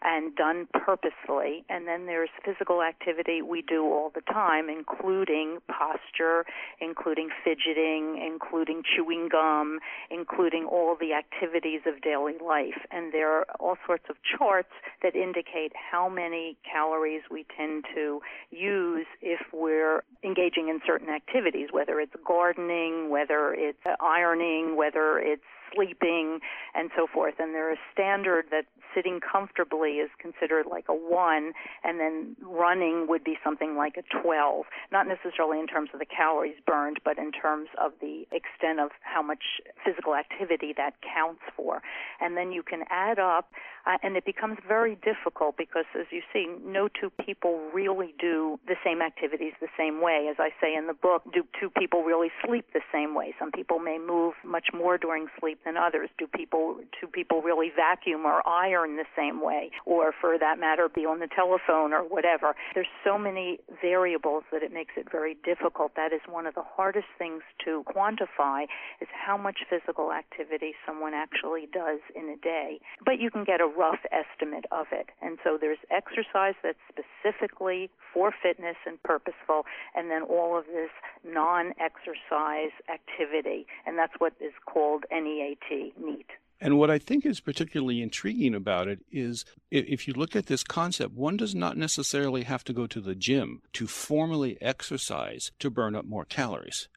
and 0.03 0.35
done 0.35 0.67
purposefully. 0.73 1.65
And 1.69 1.87
then 1.87 2.07
there's 2.07 2.31
physical 2.45 2.83
activity 2.83 3.43
we 3.43 3.63
do 3.63 3.85
all 3.85 4.11
the 4.15 4.23
time, 4.23 4.69
including 4.69 5.59
posture, 5.69 6.45
including 6.81 7.29
fidgeting, 7.45 8.21
including 8.25 8.83
chewing 8.83 9.29
gum, 9.31 9.79
including 10.11 10.65
all 10.65 10.97
the 10.99 11.13
activities 11.13 11.81
of 11.87 12.01
daily 12.03 12.35
life. 12.45 12.81
And 12.91 13.13
there 13.13 13.31
are 13.31 13.47
all 13.59 13.77
sorts 13.87 14.05
of 14.09 14.17
charts 14.23 14.73
that 15.03 15.15
indicate 15.15 15.73
how 15.75 16.09
many 16.09 16.57
calories 16.71 17.23
we 17.31 17.47
tend 17.57 17.85
to 17.95 18.21
use 18.51 19.07
if 19.21 19.41
we're 19.53 20.03
engaging 20.25 20.69
in 20.69 20.81
certain 20.87 21.09
activities, 21.09 21.69
whether 21.73 22.01
it's 22.01 22.15
gardening, 22.27 23.11
whether 23.11 23.55
it's 23.55 23.79
ironing, 24.01 24.77
whether 24.77 25.19
it's 25.19 25.43
sleeping, 25.75 26.41
and 26.75 26.91
so 26.97 27.07
forth. 27.07 27.35
And 27.39 27.55
there's 27.55 27.79
a 27.79 27.93
standard 27.93 28.47
that 28.51 28.65
sitting 28.95 29.21
comfortably 29.21 29.99
is 29.99 30.11
considered 30.19 30.67
like 30.71 30.87
a 30.89 30.95
1, 30.95 31.53
and 31.85 32.01
then 32.01 32.37
running 32.43 33.07
would 33.09 33.25
be 33.25 33.37
something 33.45 33.77
like 33.77 33.97
a 33.97 34.23
12. 34.23 34.65
Not 34.93 35.07
necessarily 35.07 35.61
in 35.61 35.67
terms 35.67 35.91
of 35.93 36.01
the 36.01 36.07
calories 36.07 36.57
burned, 36.67 36.99
but 37.05 37.19
in 37.19 37.33
terms 37.33 37.69
of 37.79 37.93
the 38.01 38.27
extent 38.33 38.81
of 38.81 38.91
how 39.03 39.23
much 39.23 39.61
physical 39.85 40.15
activity 40.15 40.73
that 40.77 40.95
counts 41.03 41.43
for. 41.57 41.83
And 42.21 42.37
then 42.37 42.53
you 42.53 42.63
can 42.63 42.85
add 42.91 43.19
up, 43.19 43.51
uh, 43.87 43.97
and 44.03 44.17
it 44.17 44.25
becomes 44.25 44.59
very 44.67 44.97
difficult 44.97 45.57
because, 45.57 45.85
as 45.99 46.07
you 46.11 46.23
see, 46.33 46.47
no 46.65 46.89
two 46.89 47.11
people 47.25 47.61
really 47.73 48.15
do 48.19 48.59
the 48.67 48.77
same 48.85 49.03
activities 49.03 49.53
the 49.61 49.69
same 49.77 50.01
way. 50.01 50.29
As 50.31 50.37
I 50.39 50.51
say 50.61 50.75
in 50.75 50.87
the 50.87 50.95
book, 50.95 51.23
do 51.33 51.45
two 51.59 51.71
people 51.71 52.03
really 52.03 52.31
sleep 52.45 52.67
the 52.73 52.83
same 52.93 53.15
way? 53.15 53.35
Some 53.39 53.51
people 53.51 53.79
may 53.79 53.99
move 53.99 54.35
much 54.45 54.69
more 54.75 54.99
during 54.99 55.27
sleep 55.39 55.61
than 55.65 55.77
others. 55.77 56.11
Do 56.19 56.27
people 56.27 56.81
two 57.01 57.07
people 57.07 57.43
really 57.43 57.71
vacuum 57.75 58.27
or 58.27 58.47
iron 58.47 58.97
the 58.97 59.07
same 59.17 59.41
way, 59.41 59.71
or 59.87 60.13
for 60.21 60.39
that 60.39 60.59
matter, 60.59 60.89
be 60.89 61.07
on 61.07 61.21
the 61.21 61.29
telephone 61.29 61.93
or 61.93 62.03
whatever? 62.03 62.55
There's 62.75 62.93
so 63.05 63.19
many 63.19 63.59
variables 63.81 64.45
that 64.53 64.63
it 64.63 64.73
makes 64.73 64.95
it 64.97 65.11
very 65.11 65.37
difficult. 65.45 65.93
That 65.97 66.13
is 66.13 66.21
one 66.29 66.47
of 66.47 66.55
the 66.55 66.65
hardest 66.65 67.07
things 67.19 67.43
to 67.65 67.85
quantify 67.87 68.65
is 69.01 69.09
how 69.13 69.37
much 69.37 69.59
physical 69.69 70.13
activity 70.13 70.75
someone 70.87 71.15
actually 71.15 71.69
does 71.73 72.01
in 72.15 72.29
a 72.29 72.37
day. 72.37 72.81
But 73.05 73.19
you 73.19 73.31
can 73.31 73.45
get 73.45 73.61
a 73.61 73.70
rough 73.77 74.01
estimate 74.11 74.67
of 74.73 74.87
it. 74.93 75.11
And 75.23 75.39
so 75.45 75.59
there's 75.61 75.79
exercise 75.91 76.55
that's 76.63 76.79
specifically 76.89 77.91
for 78.13 78.33
fitness 78.43 78.77
and 78.87 79.03
purposeful, 79.03 79.65
and 79.95 80.11
then 80.11 80.23
all 80.23 80.59
of 80.59 80.67
this 80.67 80.91
non-exercise 81.25 82.73
activity, 82.93 83.67
and 83.87 83.99
that's 83.99 84.15
what 84.19 84.35
is 84.41 84.53
called 84.67 85.05
NEAT, 85.13 85.59
NEAT. 85.71 86.27
And 86.63 86.79
what 86.79 86.91
I 86.91 86.99
think 86.99 87.25
is 87.25 87.41
particularly 87.41 88.03
intriguing 88.03 88.55
about 88.55 88.87
it 88.87 89.01
is 89.11 89.47
if 89.71 90.07
you 90.07 90.13
look 90.13 90.37
at 90.37 90.47
this 90.47 90.63
concept, 90.63 91.15
one 91.15 91.39
does 91.39 91.55
not 91.55 91.79
necessarily 91.79 92.43
have 92.43 92.65
to 92.65 92.75
go 92.75 92.87
to 92.87 93.01
the 93.01 93.15
gym 93.15 93.63
to 93.73 93.87
formally 93.87 94.59
exercise 94.61 95.53
to 95.59 95.71
burn 95.71 95.97
up 95.97 96.05
more 96.05 96.27
calories. 96.27 96.89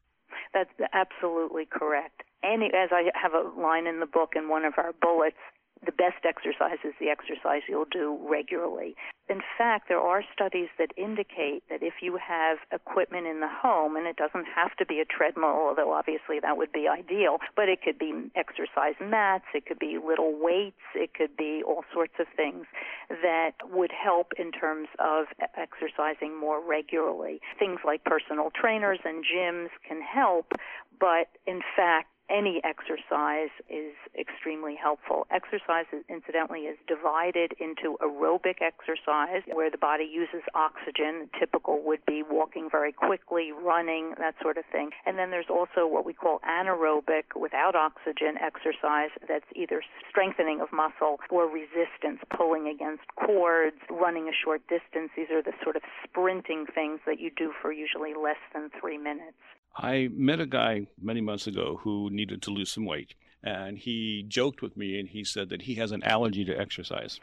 That's 0.52 0.70
absolutely 0.92 1.64
correct. 1.64 2.24
Any, 2.44 2.66
as 2.66 2.90
I 2.92 3.10
have 3.14 3.32
a 3.32 3.58
line 3.58 3.86
in 3.86 4.00
the 4.00 4.06
book 4.06 4.34
in 4.36 4.50
one 4.50 4.66
of 4.66 4.74
our 4.76 4.92
bullets, 5.00 5.38
the 5.84 5.92
best 5.92 6.24
exercise 6.24 6.78
is 6.84 6.94
the 7.00 7.08
exercise 7.08 7.62
you'll 7.68 7.84
do 7.90 8.18
regularly. 8.22 8.96
In 9.28 9.40
fact, 9.56 9.88
there 9.88 10.00
are 10.00 10.22
studies 10.32 10.68
that 10.78 10.90
indicate 10.96 11.62
that 11.70 11.82
if 11.82 11.94
you 12.02 12.18
have 12.18 12.58
equipment 12.72 13.26
in 13.26 13.40
the 13.40 13.48
home, 13.48 13.96
and 13.96 14.06
it 14.06 14.16
doesn't 14.16 14.46
have 14.54 14.76
to 14.76 14.84
be 14.84 15.00
a 15.00 15.04
treadmill, 15.04 15.48
although 15.48 15.92
obviously 15.92 16.40
that 16.40 16.56
would 16.56 16.72
be 16.72 16.86
ideal, 16.88 17.38
but 17.56 17.68
it 17.68 17.80
could 17.82 17.98
be 17.98 18.30
exercise 18.36 18.94
mats, 19.00 19.44
it 19.54 19.64
could 19.66 19.78
be 19.78 19.98
little 20.04 20.34
weights, 20.38 20.84
it 20.94 21.14
could 21.14 21.36
be 21.36 21.62
all 21.66 21.84
sorts 21.92 22.14
of 22.18 22.26
things 22.36 22.66
that 23.08 23.52
would 23.70 23.92
help 23.92 24.32
in 24.38 24.52
terms 24.52 24.88
of 24.98 25.26
exercising 25.56 26.38
more 26.38 26.60
regularly. 26.62 27.40
Things 27.58 27.80
like 27.84 28.04
personal 28.04 28.50
trainers 28.50 29.00
and 29.04 29.24
gyms 29.24 29.68
can 29.86 30.02
help, 30.02 30.52
but 31.00 31.28
in 31.46 31.60
fact, 31.76 32.08
any 32.34 32.60
exercise 32.64 33.54
is 33.70 33.94
extremely 34.18 34.74
helpful. 34.74 35.26
Exercise, 35.30 35.86
incidentally, 36.08 36.66
is 36.66 36.76
divided 36.88 37.52
into 37.60 37.96
aerobic 38.02 38.58
exercise, 38.60 39.42
where 39.52 39.70
the 39.70 39.78
body 39.78 40.04
uses 40.04 40.42
oxygen. 40.54 41.30
Typical 41.38 41.80
would 41.84 42.04
be 42.06 42.22
walking 42.28 42.68
very 42.68 42.92
quickly, 42.92 43.52
running, 43.52 44.14
that 44.18 44.34
sort 44.42 44.58
of 44.58 44.64
thing. 44.72 44.90
And 45.06 45.16
then 45.16 45.30
there's 45.30 45.50
also 45.50 45.86
what 45.86 46.04
we 46.04 46.12
call 46.12 46.40
anaerobic, 46.40 47.38
without 47.40 47.76
oxygen 47.76 48.34
exercise, 48.42 49.10
that's 49.28 49.46
either 49.54 49.80
strengthening 50.10 50.60
of 50.60 50.68
muscle 50.72 51.20
or 51.30 51.46
resistance, 51.46 52.18
pulling 52.36 52.66
against 52.66 53.04
cords, 53.14 53.78
running 53.88 54.28
a 54.28 54.32
short 54.44 54.62
distance. 54.66 55.10
These 55.16 55.30
are 55.30 55.42
the 55.42 55.54
sort 55.62 55.76
of 55.76 55.82
sprinting 56.02 56.66
things 56.74 56.98
that 57.06 57.20
you 57.20 57.30
do 57.30 57.52
for 57.62 57.70
usually 57.72 58.14
less 58.14 58.42
than 58.52 58.70
three 58.80 58.98
minutes. 58.98 59.38
I 59.76 60.08
met 60.12 60.40
a 60.40 60.46
guy 60.46 60.86
many 61.00 61.20
months 61.20 61.46
ago 61.46 61.80
who 61.82 62.08
needed 62.10 62.42
to 62.42 62.50
lose 62.50 62.70
some 62.70 62.86
weight, 62.86 63.14
and 63.42 63.78
he 63.78 64.24
joked 64.26 64.62
with 64.62 64.76
me 64.76 64.98
and 65.00 65.08
he 65.08 65.24
said 65.24 65.48
that 65.48 65.62
he 65.62 65.74
has 65.76 65.92
an 65.92 66.02
allergy 66.04 66.44
to 66.44 66.58
exercise. 66.58 67.18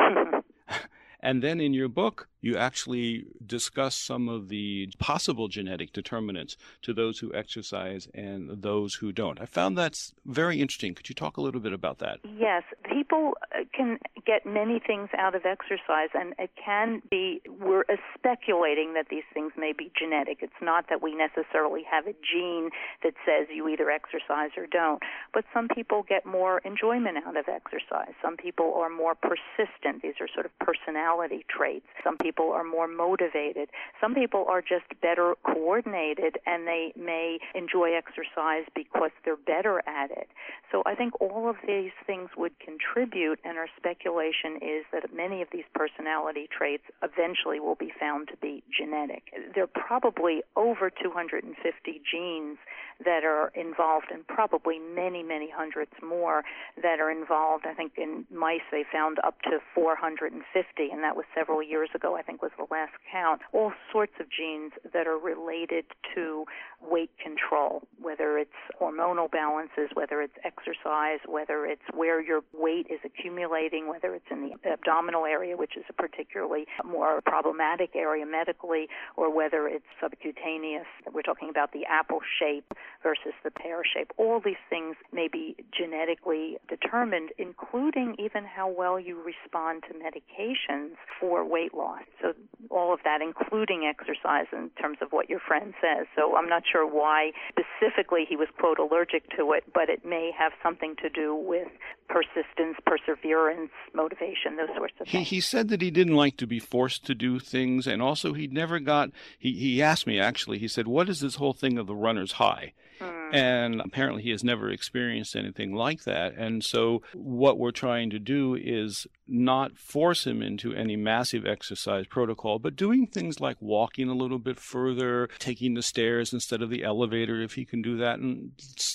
and 1.21 1.41
then 1.41 1.61
in 1.61 1.73
your 1.73 1.87
book, 1.87 2.27
you 2.41 2.57
actually 2.57 3.27
discuss 3.45 3.95
some 3.95 4.27
of 4.27 4.49
the 4.49 4.89
possible 4.97 5.47
genetic 5.47 5.93
determinants 5.93 6.57
to 6.81 6.93
those 6.93 7.19
who 7.19 7.33
exercise 7.33 8.07
and 8.13 8.61
those 8.61 8.95
who 8.95 9.11
don't. 9.11 9.39
I 9.39 9.45
found 9.45 9.77
that's 9.77 10.13
very 10.25 10.59
interesting. 10.59 10.95
Could 10.95 11.07
you 11.07 11.15
talk 11.15 11.37
a 11.37 11.41
little 11.41 11.61
bit 11.61 11.73
about 11.73 11.99
that? 11.99 12.19
Yes. 12.37 12.63
People 12.91 13.33
uh, 13.55 13.63
can 13.73 13.99
get 14.25 14.45
many 14.45 14.79
things 14.79 15.09
out 15.17 15.35
of 15.35 15.45
exercise, 15.45 16.09
and 16.13 16.33
it 16.39 16.49
can 16.63 17.01
be, 17.09 17.41
we're 17.59 17.83
speculating 18.17 18.93
that 18.95 19.07
these 19.09 19.23
things 19.33 19.51
may 19.57 19.73
be 19.73 19.91
genetic. 19.97 20.39
It's 20.41 20.61
not 20.61 20.85
that 20.89 21.01
we 21.01 21.15
necessarily 21.15 21.83
have 21.89 22.07
a 22.07 22.13
gene 22.13 22.69
that 23.03 23.13
says 23.25 23.47
you 23.53 23.67
either 23.67 23.89
exercise 23.89 24.51
or 24.57 24.65
don't, 24.65 25.01
but 25.33 25.45
some 25.53 25.67
people 25.67 26.03
get 26.07 26.25
more 26.25 26.59
enjoyment 26.59 27.17
out 27.25 27.37
of 27.37 27.45
exercise. 27.47 28.13
Some 28.21 28.35
people 28.37 28.73
are 28.75 28.89
more 28.89 29.15
persistent. 29.15 30.01
These 30.01 30.15
are 30.19 30.27
sort 30.33 30.45
of 30.45 30.51
personality 30.59 31.45
traits. 31.49 31.85
Some 32.03 32.17
people 32.17 32.30
people 32.31 32.51
are 32.51 32.63
more 32.63 32.87
motivated. 32.87 33.69
Some 33.99 34.15
people 34.15 34.45
are 34.47 34.61
just 34.61 34.85
better 35.01 35.35
coordinated 35.43 36.37
and 36.45 36.65
they 36.65 36.93
may 36.95 37.39
enjoy 37.53 37.91
exercise 37.93 38.63
because 38.73 39.11
they're 39.25 39.35
better 39.35 39.81
at 39.85 40.11
it. 40.11 40.29
So 40.71 40.81
I 40.85 40.95
think 40.95 41.19
all 41.19 41.49
of 41.49 41.57
these 41.67 41.91
things 42.07 42.29
would 42.37 42.53
contribute, 42.59 43.39
and 43.43 43.57
our 43.57 43.67
speculation 43.75 44.55
is 44.61 44.85
that 44.93 45.13
many 45.13 45.41
of 45.41 45.49
these 45.51 45.65
personality 45.75 46.47
traits 46.55 46.83
eventually 47.03 47.59
will 47.59 47.75
be 47.75 47.91
found 47.99 48.29
to 48.29 48.37
be 48.37 48.63
genetic. 48.71 49.23
There 49.53 49.65
are 49.65 49.67
probably 49.67 50.41
over 50.55 50.89
250 50.89 52.01
genes 52.09 52.57
that 53.03 53.25
are 53.25 53.51
involved, 53.55 54.07
and 54.11 54.25
probably 54.27 54.79
many, 54.79 55.23
many 55.23 55.49
hundreds 55.53 55.91
more 56.01 56.43
that 56.81 56.99
are 56.99 57.11
involved. 57.11 57.65
I 57.67 57.73
think 57.73 57.93
in 57.97 58.25
mice 58.31 58.61
they 58.71 58.85
found 58.89 59.17
up 59.25 59.41
to 59.43 59.59
450, 59.75 60.89
and 60.91 61.03
that 61.03 61.15
was 61.15 61.25
several 61.35 61.61
years 61.61 61.89
ago. 61.93 62.15
I 62.21 62.23
think 62.23 62.43
was 62.43 62.51
the 62.55 62.67
last 62.69 62.93
count. 63.11 63.41
All 63.51 63.73
sorts 63.91 64.13
of 64.19 64.27
genes 64.29 64.73
that 64.93 65.07
are 65.07 65.17
related 65.17 65.85
to 66.13 66.45
weight 66.79 67.09
control, 67.17 67.81
whether 67.99 68.37
it's 68.37 68.51
hormonal 68.79 69.29
balances, 69.29 69.89
whether 69.95 70.21
it's 70.21 70.35
exercise, 70.45 71.17
whether 71.25 71.65
it's 71.65 71.81
where 71.95 72.21
your 72.21 72.41
weight 72.53 72.85
is 72.91 72.99
accumulating, 73.03 73.87
whether 73.87 74.13
it's 74.13 74.25
in 74.29 74.41
the 74.47 74.69
abdominal 74.69 75.25
area, 75.25 75.57
which 75.57 75.75
is 75.75 75.83
a 75.89 75.93
particularly 75.93 76.65
more 76.85 77.21
problematic 77.21 77.95
area 77.95 78.25
medically, 78.25 78.87
or 79.17 79.33
whether 79.33 79.67
it's 79.67 79.85
subcutaneous. 79.99 80.85
We're 81.11 81.23
talking 81.23 81.49
about 81.49 81.71
the 81.71 81.85
apple 81.89 82.19
shape 82.37 82.71
versus 83.01 83.33
the 83.43 83.49
pear 83.49 83.81
shape. 83.83 84.11
All 84.17 84.39
these 84.39 84.61
things 84.69 84.95
may 85.11 85.27
be 85.27 85.55
genetically 85.75 86.57
determined, 86.69 87.31
including 87.39 88.15
even 88.19 88.45
how 88.45 88.69
well 88.69 88.99
you 88.99 89.19
respond 89.23 89.85
to 89.89 89.95
medications 89.95 90.97
for 91.19 91.43
weight 91.43 91.73
loss. 91.73 92.03
So 92.21 92.33
all 92.69 92.93
of 92.93 92.99
that, 93.03 93.21
including 93.21 93.85
exercise 93.85 94.47
in 94.51 94.69
terms 94.81 94.97
of 95.01 95.11
what 95.11 95.29
your 95.29 95.39
friend 95.39 95.73
says. 95.81 96.07
So 96.15 96.35
I'm 96.35 96.47
not 96.47 96.63
sure 96.71 96.85
why 96.85 97.31
specifically 97.49 98.25
he 98.27 98.35
was, 98.35 98.47
quote, 98.57 98.79
allergic 98.79 99.29
to 99.37 99.51
it, 99.53 99.63
but 99.73 99.89
it 99.89 100.05
may 100.05 100.31
have 100.37 100.51
something 100.63 100.95
to 101.01 101.09
do 101.09 101.35
with 101.35 101.67
persistence, 102.07 102.77
perseverance, 102.85 103.71
motivation, 103.93 104.57
those 104.57 104.75
sorts 104.75 104.93
of 104.99 105.07
things. 105.07 105.27
He, 105.29 105.35
he 105.35 105.41
said 105.41 105.69
that 105.69 105.81
he 105.81 105.91
didn't 105.91 106.15
like 106.15 106.37
to 106.37 106.47
be 106.47 106.59
forced 106.59 107.05
to 107.05 107.15
do 107.15 107.39
things, 107.39 107.87
and 107.87 108.01
also 108.01 108.33
he 108.33 108.47
never 108.47 108.79
got, 108.79 109.09
he, 109.37 109.53
he 109.53 109.81
asked 109.81 110.07
me 110.07 110.19
actually, 110.19 110.59
he 110.59 110.67
said, 110.67 110.87
What 110.87 111.09
is 111.09 111.19
this 111.19 111.35
whole 111.35 111.53
thing 111.53 111.77
of 111.77 111.87
the 111.87 111.95
runner's 111.95 112.33
high? 112.33 112.73
Mm. 112.99 113.20
And 113.31 113.81
apparently, 113.81 114.23
he 114.23 114.31
has 114.31 114.43
never 114.43 114.69
experienced 114.69 115.35
anything 115.35 115.73
like 115.73 116.03
that. 116.03 116.33
And 116.35 116.63
so, 116.63 117.01
what 117.13 117.57
we're 117.57 117.71
trying 117.71 118.09
to 118.11 118.19
do 118.19 118.55
is 118.55 119.07
not 119.27 119.77
force 119.77 120.27
him 120.27 120.41
into 120.41 120.73
any 120.73 120.95
massive 120.95 121.45
exercise 121.45 122.05
protocol, 122.07 122.59
but 122.59 122.75
doing 122.75 123.07
things 123.07 123.39
like 123.39 123.57
walking 123.61 124.09
a 124.09 124.15
little 124.15 124.39
bit 124.39 124.59
further, 124.59 125.29
taking 125.39 125.73
the 125.73 125.81
stairs 125.81 126.33
instead 126.33 126.61
of 126.61 126.69
the 126.69 126.83
elevator 126.83 127.41
if 127.41 127.53
he 127.53 127.65
can 127.65 127.81
do 127.81 127.97
that, 127.97 128.19
and 128.19 128.51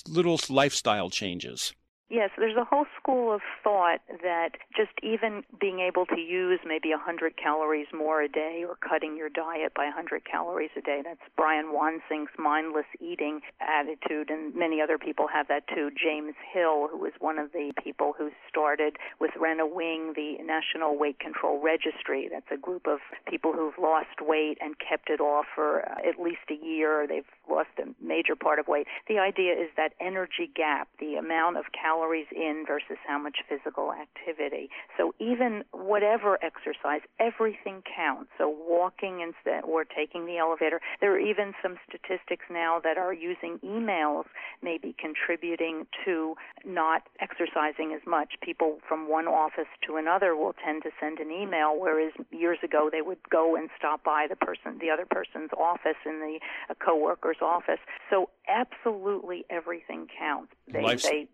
little 0.07 0.39
lifestyle 0.49 1.09
changes. 1.09 1.73
Yes, 2.09 2.29
there's 2.37 2.55
a 2.55 2.63
whole 2.63 2.85
school 2.97 3.33
of 3.33 3.41
thought 3.61 3.99
that 4.23 4.51
just 4.75 4.91
even 5.03 5.43
being 5.59 5.81
able 5.81 6.05
to 6.05 6.19
use 6.19 6.59
maybe 6.65 6.91
100 6.91 7.35
calories 7.35 7.87
more 7.93 8.21
a 8.21 8.29
day 8.29 8.63
or 8.65 8.77
cutting 8.77 9.17
your 9.17 9.27
diet 9.27 9.73
by 9.75 9.85
100 9.85 10.23
calories 10.23 10.69
a 10.77 10.81
day, 10.81 11.01
that's 11.03 11.19
Brian 11.35 11.73
Wansink's 11.73 12.31
mindless 12.39 12.85
eating 13.01 13.41
attitude, 13.59 14.29
and 14.29 14.55
many 14.55 14.79
other 14.79 14.97
people 14.97 15.27
have 15.27 15.49
that 15.49 15.67
too. 15.67 15.91
James 16.01 16.33
Hill, 16.53 16.87
who 16.89 16.97
was 16.97 17.11
one 17.19 17.37
of 17.37 17.51
the 17.51 17.73
people 17.83 18.13
who 18.17 18.29
started 18.47 18.95
with 19.19 19.31
Rena 19.37 19.67
Wing, 19.67 20.13
the 20.15 20.37
National 20.41 20.97
Weight 20.97 21.19
Control 21.19 21.61
Registry. 21.61 22.29
That's 22.31 22.47
a 22.53 22.57
group 22.57 22.87
of 22.87 22.99
people 23.27 23.51
who've 23.51 23.77
lost 23.77 24.21
weight 24.21 24.57
and 24.61 24.75
kept 24.79 25.09
it 25.09 25.19
off 25.19 25.45
for 25.53 25.81
uh, 25.81 26.07
at 26.07 26.17
least 26.23 26.47
a 26.49 26.65
year. 26.65 27.05
They've 27.05 27.27
lost 27.51 27.75
a 27.79 27.91
major 28.01 28.37
part 28.37 28.59
of 28.59 28.69
weight. 28.69 28.87
The 29.09 29.19
idea 29.19 29.51
is 29.51 29.67
that 29.75 29.91
energy 29.99 30.49
gap, 30.55 30.87
the 31.01 31.15
amount 31.15 31.57
of 31.57 31.65
calories 31.73 31.96
calories 31.97 32.27
in 32.31 32.63
versus 32.67 32.97
how 33.07 33.17
much 33.17 33.37
physical 33.49 33.91
activity. 33.91 34.69
So 34.97 35.13
even 35.19 35.63
whatever 35.71 36.37
exercise, 36.43 37.01
everything 37.19 37.81
counts. 37.83 38.29
So 38.37 38.49
walking 38.49 39.21
instead 39.21 39.63
or 39.63 39.83
taking 39.83 40.25
the 40.25 40.37
elevator. 40.37 40.79
There 41.01 41.13
are 41.13 41.19
even 41.19 41.53
some 41.61 41.77
statistics 41.87 42.45
now 42.51 42.79
that 42.83 42.97
are 42.97 43.13
using 43.13 43.59
emails 43.63 44.25
may 44.61 44.77
be 44.77 44.95
contributing 44.99 45.87
to 46.05 46.35
not 46.65 47.03
exercising 47.19 47.93
as 47.93 48.05
much. 48.07 48.33
People 48.41 48.79
from 48.87 49.09
one 49.09 49.27
office 49.27 49.69
to 49.87 49.95
another 49.95 50.35
will 50.35 50.53
tend 50.63 50.83
to 50.83 50.89
send 50.99 51.19
an 51.19 51.31
email, 51.31 51.75
whereas 51.77 52.13
years 52.31 52.59
ago 52.63 52.89
they 52.91 53.01
would 53.01 53.19
go 53.29 53.55
and 53.55 53.69
stop 53.77 54.03
by 54.03 54.27
the 54.29 54.35
person, 54.35 54.77
the 54.79 54.89
other 54.89 55.05
person's 55.05 55.51
office 55.57 55.97
in 56.05 56.19
the 56.19 56.39
a 56.69 56.75
coworker's 56.75 57.41
office. 57.41 57.79
So 58.09 58.29
absolutely 58.47 59.45
everything 59.49 60.07
counts. 60.17 60.53
They, 60.71 60.81
they 61.09 61.27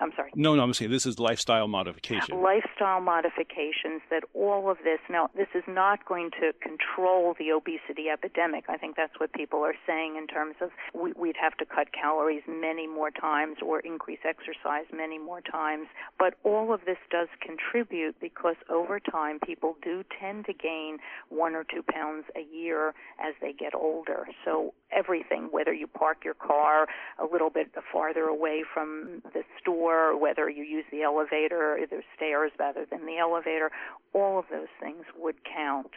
I'm 0.00 0.10
sorry. 0.16 0.32
No, 0.34 0.56
no, 0.56 0.62
I'm 0.62 0.74
saying 0.74 0.90
this 0.90 1.06
is 1.06 1.20
lifestyle 1.20 1.68
modification. 1.68 2.42
Lifestyle 2.42 3.00
modifications 3.00 4.02
that 4.10 4.24
all 4.34 4.68
of 4.68 4.78
this, 4.82 4.98
now, 5.08 5.30
this 5.36 5.46
is 5.54 5.62
not 5.68 6.04
going 6.04 6.30
to 6.40 6.52
control 6.60 7.34
the 7.38 7.52
obesity 7.52 8.08
epidemic. 8.12 8.64
I 8.68 8.76
think 8.76 8.96
that's 8.96 9.18
what 9.20 9.32
people 9.32 9.60
are 9.60 9.74
saying 9.86 10.16
in 10.16 10.26
terms 10.26 10.56
of 10.60 10.70
we, 10.94 11.12
would 11.14 11.36
have 11.40 11.56
to 11.58 11.64
cut 11.64 11.92
calories 11.92 12.42
many 12.48 12.88
more 12.88 13.12
times 13.12 13.58
or 13.64 13.80
increase 13.80 14.18
exercise 14.24 14.84
many 14.92 15.18
more 15.18 15.40
times. 15.40 15.86
But 16.18 16.34
all 16.42 16.74
of 16.74 16.80
this 16.86 16.98
does 17.10 17.28
contribute 17.40 18.16
because 18.20 18.56
over 18.68 18.98
time 18.98 19.38
people 19.46 19.76
do 19.82 20.02
tend 20.20 20.46
to 20.46 20.52
gain 20.52 20.98
one 21.28 21.54
or 21.54 21.64
two 21.64 21.84
pounds 21.88 22.24
a 22.36 22.42
year 22.54 22.94
as 23.20 23.34
they 23.40 23.52
get 23.52 23.74
older. 23.76 24.26
So 24.44 24.74
everything, 24.90 25.48
whether 25.52 25.72
you 25.72 25.86
park 25.86 26.24
your 26.24 26.34
car 26.34 26.88
a 27.20 27.24
little 27.24 27.50
bit 27.50 27.70
farther 27.92 28.24
away 28.24 28.64
from 28.72 29.22
the 29.32 29.42
store, 29.60 29.83
whether 29.84 30.48
you 30.48 30.64
use 30.64 30.84
the 30.90 31.02
elevator, 31.02 31.74
or 31.76 31.86
the 31.86 32.02
stairs 32.16 32.52
rather 32.58 32.84
than 32.90 33.06
the 33.06 33.18
elevator, 33.18 33.70
all 34.12 34.38
of 34.38 34.46
those 34.50 34.68
things 34.80 35.04
would 35.16 35.36
count. 35.44 35.90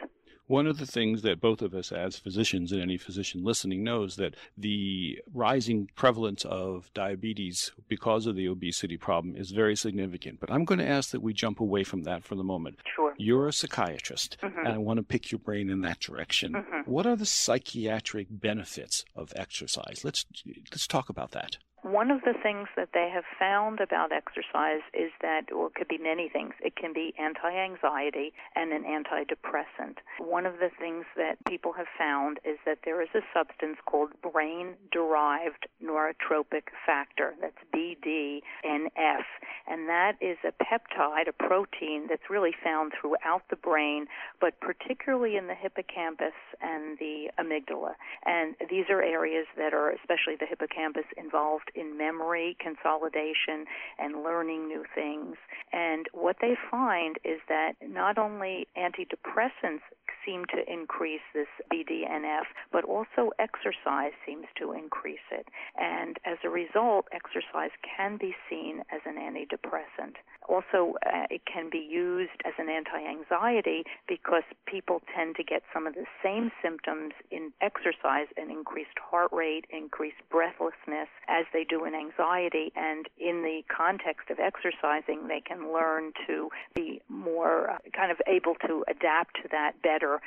One 0.46 0.66
of 0.66 0.78
the 0.78 0.86
things 0.86 1.20
that 1.22 1.42
both 1.42 1.60
of 1.60 1.74
us, 1.74 1.92
as 1.92 2.16
physicians 2.18 2.72
and 2.72 2.80
any 2.80 2.96
physician 2.96 3.44
listening, 3.44 3.84
knows 3.84 4.16
that 4.16 4.34
the 4.56 5.18
rising 5.34 5.90
prevalence 5.94 6.42
of 6.46 6.90
diabetes 6.94 7.70
because 7.86 8.26
of 8.26 8.34
the 8.34 8.48
obesity 8.48 8.96
problem 8.96 9.36
is 9.36 9.50
very 9.50 9.76
significant. 9.76 10.40
But 10.40 10.50
I'm 10.50 10.64
going 10.64 10.78
to 10.78 10.88
ask 10.88 11.10
that 11.10 11.20
we 11.20 11.34
jump 11.34 11.60
away 11.60 11.84
from 11.84 12.04
that 12.04 12.24
for 12.24 12.34
the 12.34 12.44
moment. 12.44 12.78
Sure. 12.96 13.12
You're 13.18 13.48
a 13.48 13.52
psychiatrist, 13.52 14.38
Mhm. 14.42 14.58
and 14.60 14.68
I 14.68 14.78
want 14.78 14.96
to 14.96 15.02
pick 15.02 15.30
your 15.30 15.38
brain 15.38 15.68
in 15.68 15.82
that 15.82 16.00
direction. 16.00 16.52
Mhm. 16.54 16.86
What 16.86 17.06
are 17.06 17.16
the 17.16 17.26
psychiatric 17.26 18.28
benefits 18.30 19.04
of 19.14 19.32
exercise? 19.36 20.02
Let's 20.02 20.24
let's 20.70 20.86
talk 20.86 21.10
about 21.10 21.32
that. 21.32 21.58
One 21.88 22.10
of 22.10 22.20
the 22.20 22.34
things 22.42 22.68
that 22.76 22.90
they 22.92 23.08
have 23.08 23.24
found 23.38 23.80
about 23.80 24.12
exercise 24.12 24.84
is 24.92 25.10
that, 25.22 25.46
well, 25.50 25.68
it 25.68 25.74
could 25.74 25.88
be 25.88 25.96
many 25.96 26.28
things. 26.28 26.52
It 26.60 26.76
can 26.76 26.92
be 26.92 27.14
anti 27.18 27.50
anxiety 27.50 28.34
and 28.54 28.72
an 28.72 28.84
antidepressant. 28.84 29.96
One 30.18 30.44
of 30.44 30.58
the 30.60 30.68
things 30.78 31.06
that 31.16 31.42
people 31.46 31.72
have 31.72 31.86
found 31.96 32.40
is 32.44 32.58
that 32.66 32.80
there 32.84 33.00
is 33.00 33.08
a 33.14 33.22
substance 33.32 33.78
called 33.86 34.10
brain 34.20 34.74
derived 34.92 35.66
neurotrophic 35.82 36.68
factor. 36.84 37.34
That's 37.40 37.56
BDNF. 37.74 39.24
And 39.66 39.88
that 39.88 40.16
is 40.20 40.36
a 40.44 40.52
peptide, 40.62 41.28
a 41.28 41.32
protein 41.32 42.06
that's 42.06 42.28
really 42.28 42.54
found 42.62 42.92
throughout 43.00 43.44
the 43.48 43.56
brain, 43.56 44.08
but 44.42 44.60
particularly 44.60 45.36
in 45.36 45.46
the 45.46 45.54
hippocampus 45.54 46.36
and 46.60 46.98
the 46.98 47.30
amygdala. 47.40 47.94
And 48.26 48.56
these 48.68 48.84
are 48.90 49.02
areas 49.02 49.46
that 49.56 49.72
are, 49.72 49.88
especially 49.90 50.36
the 50.38 50.46
hippocampus, 50.46 51.04
involved 51.16 51.70
in 51.78 51.96
memory 51.96 52.56
consolidation 52.60 53.64
and 53.98 54.22
learning 54.22 54.68
new 54.68 54.84
things. 54.94 55.36
And 55.72 56.06
what 56.12 56.36
they 56.40 56.54
find 56.70 57.16
is 57.24 57.40
that 57.48 57.74
not 57.82 58.18
only 58.18 58.66
antidepressants 58.76 59.80
seem 60.24 60.44
to 60.46 60.70
increase 60.70 61.24
this 61.34 61.48
BDNF, 61.72 62.44
but 62.72 62.84
also 62.84 63.30
exercise 63.38 64.12
seems 64.26 64.46
to 64.58 64.72
increase 64.72 65.24
it. 65.30 65.46
And 65.78 66.18
as 66.24 66.38
a 66.44 66.50
result, 66.50 67.06
exercise 67.12 67.70
can 67.96 68.16
be 68.18 68.34
seen 68.50 68.82
as 68.92 69.00
an 69.06 69.16
antidepressant. 69.16 70.16
Also, 70.48 70.96
uh, 71.04 71.26
it 71.30 71.42
can 71.44 71.68
be 71.70 71.78
used 71.78 72.40
as 72.44 72.54
an 72.58 72.68
anti 72.68 73.04
anxiety 73.04 73.84
because 74.06 74.44
people 74.66 75.02
tend 75.14 75.36
to 75.36 75.44
get 75.44 75.62
some 75.72 75.86
of 75.86 75.94
the 75.94 76.06
same 76.22 76.50
symptoms 76.62 77.12
in 77.30 77.52
exercise 77.60 78.28
an 78.36 78.50
increased 78.50 78.98
heart 78.98 79.30
rate, 79.32 79.66
increased 79.70 80.20
breathlessness 80.30 81.08
as 81.28 81.44
they 81.52 81.64
do 81.68 81.84
in 81.84 81.94
anxiety. 81.94 82.72
And 82.76 83.06
in 83.18 83.42
the 83.42 83.62
context 83.74 84.30
of 84.30 84.38
exercising, 84.38 85.28
they 85.28 85.40
can 85.40 85.72
learn 85.72 86.12
to 86.26 86.48
be 86.74 87.00
more 87.08 87.70
uh, 87.70 87.78
kind 87.94 88.10
of 88.10 88.18
able 88.26 88.54
to 88.66 88.84
adapt 88.88 89.36
to 89.42 89.48
that 89.50 89.80
better 89.82 90.20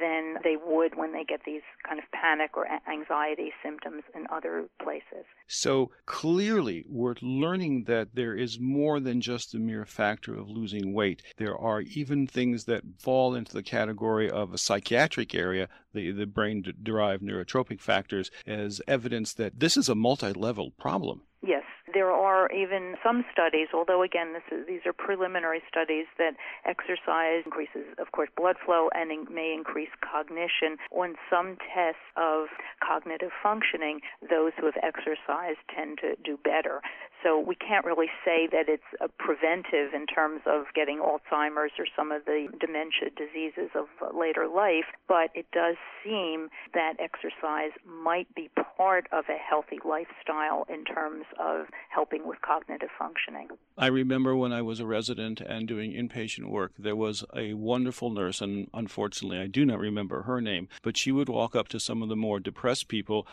than 0.00 0.36
they 0.44 0.56
would 0.56 0.96
when 0.96 1.12
they 1.12 1.24
get 1.24 1.40
these 1.44 1.62
kind 1.86 1.98
of 1.98 2.04
panic 2.12 2.56
or 2.56 2.66
anxiety 2.90 3.52
symptoms 3.62 4.02
in 4.14 4.26
other 4.30 4.64
places. 4.82 5.24
So 5.46 5.90
clearly, 6.06 6.84
we're 6.88 7.14
learning 7.22 7.84
that 7.84 8.14
there 8.14 8.34
is 8.34 8.60
more 8.60 9.00
than 9.00 9.20
just 9.20 9.52
the 9.52 9.58
mere 9.58 9.84
factor 9.84 10.38
of 10.38 10.48
losing 10.48 10.92
weight. 10.92 11.22
There 11.36 11.56
are 11.56 11.80
even 11.80 12.26
things 12.26 12.64
that 12.64 12.82
fall 12.98 13.34
into 13.34 13.54
the 13.54 13.62
category 13.62 14.30
of 14.30 14.52
a 14.52 14.58
psychiatric 14.58 15.34
area, 15.34 15.68
the, 15.94 16.10
the 16.10 16.26
brain 16.26 16.64
derived 16.82 17.22
neurotrophic 17.22 17.80
factors, 17.80 18.30
as 18.46 18.82
evidence 18.86 19.32
that 19.34 19.58
this 19.58 19.76
is 19.76 19.88
a 19.88 19.94
multi 19.94 20.32
level 20.32 20.72
problem. 20.78 21.22
Yes, 21.40 21.62
there 21.94 22.10
are 22.10 22.50
even 22.50 22.96
some 23.04 23.24
studies, 23.30 23.68
although 23.72 24.02
again, 24.02 24.34
is, 24.50 24.66
these 24.66 24.80
are 24.86 24.92
preliminary 24.92 25.62
studies, 25.68 26.06
that 26.18 26.34
exercise 26.66 27.42
increases, 27.44 27.86
of 27.98 28.10
course, 28.10 28.28
blood 28.36 28.56
flow 28.64 28.88
and 28.92 29.12
in, 29.12 29.32
may 29.32 29.54
increase 29.54 29.90
cognition. 30.02 30.78
On 30.90 31.14
some 31.30 31.56
tests 31.72 32.02
of 32.16 32.48
cognitive 32.82 33.30
functioning, 33.40 34.00
those 34.28 34.50
who 34.58 34.66
have 34.66 34.78
exercised 34.82 35.62
tend 35.72 35.98
to 35.98 36.16
do 36.24 36.36
better. 36.42 36.82
So 37.22 37.40
we 37.40 37.56
can't 37.56 37.84
really 37.84 38.10
say 38.24 38.48
that 38.52 38.68
it's 38.68 38.82
a 39.00 39.08
preventive 39.08 39.92
in 39.94 40.06
terms 40.06 40.40
of 40.46 40.66
getting 40.74 40.98
Alzheimer's 40.98 41.72
or 41.78 41.86
some 41.96 42.12
of 42.12 42.24
the 42.24 42.48
dementia 42.60 43.10
diseases 43.16 43.70
of 43.74 43.86
uh, 44.00 44.16
later 44.16 44.46
life, 44.46 44.86
but 45.08 45.30
it 45.34 45.46
does 45.52 45.76
seem 46.04 46.48
that 46.74 46.94
exercise 47.00 47.72
might 47.84 48.32
be 48.34 48.48
part 48.76 49.06
of 49.12 49.24
a 49.28 49.36
healthy 49.36 49.78
lifestyle 49.84 50.64
in 50.68 50.84
terms 50.84 51.24
of 51.40 51.66
helping 51.90 52.26
with 52.26 52.40
cognitive 52.40 52.90
functioning. 52.98 53.48
I 53.76 53.86
remember 53.86 54.36
when 54.36 54.52
I 54.52 54.62
was 54.62 54.78
a 54.78 54.86
resident 54.86 55.40
and 55.40 55.66
doing 55.66 55.92
inpatient 55.92 56.48
work, 56.48 56.72
there 56.78 56.96
was 56.96 57.24
a 57.34 57.54
wonderful 57.54 58.10
nurse, 58.10 58.40
and 58.40 58.68
unfortunately 58.72 59.38
I 59.38 59.46
do 59.46 59.66
not 59.66 59.78
remember 59.78 60.22
her 60.22 60.40
name, 60.40 60.68
but 60.82 60.96
she 60.96 61.10
would 61.10 61.28
walk 61.28 61.56
up 61.56 61.68
to 61.68 61.80
some 61.80 62.02
of 62.02 62.08
the 62.08 62.16
more 62.16 62.38
depressed 62.38 62.88
people, 62.88 63.26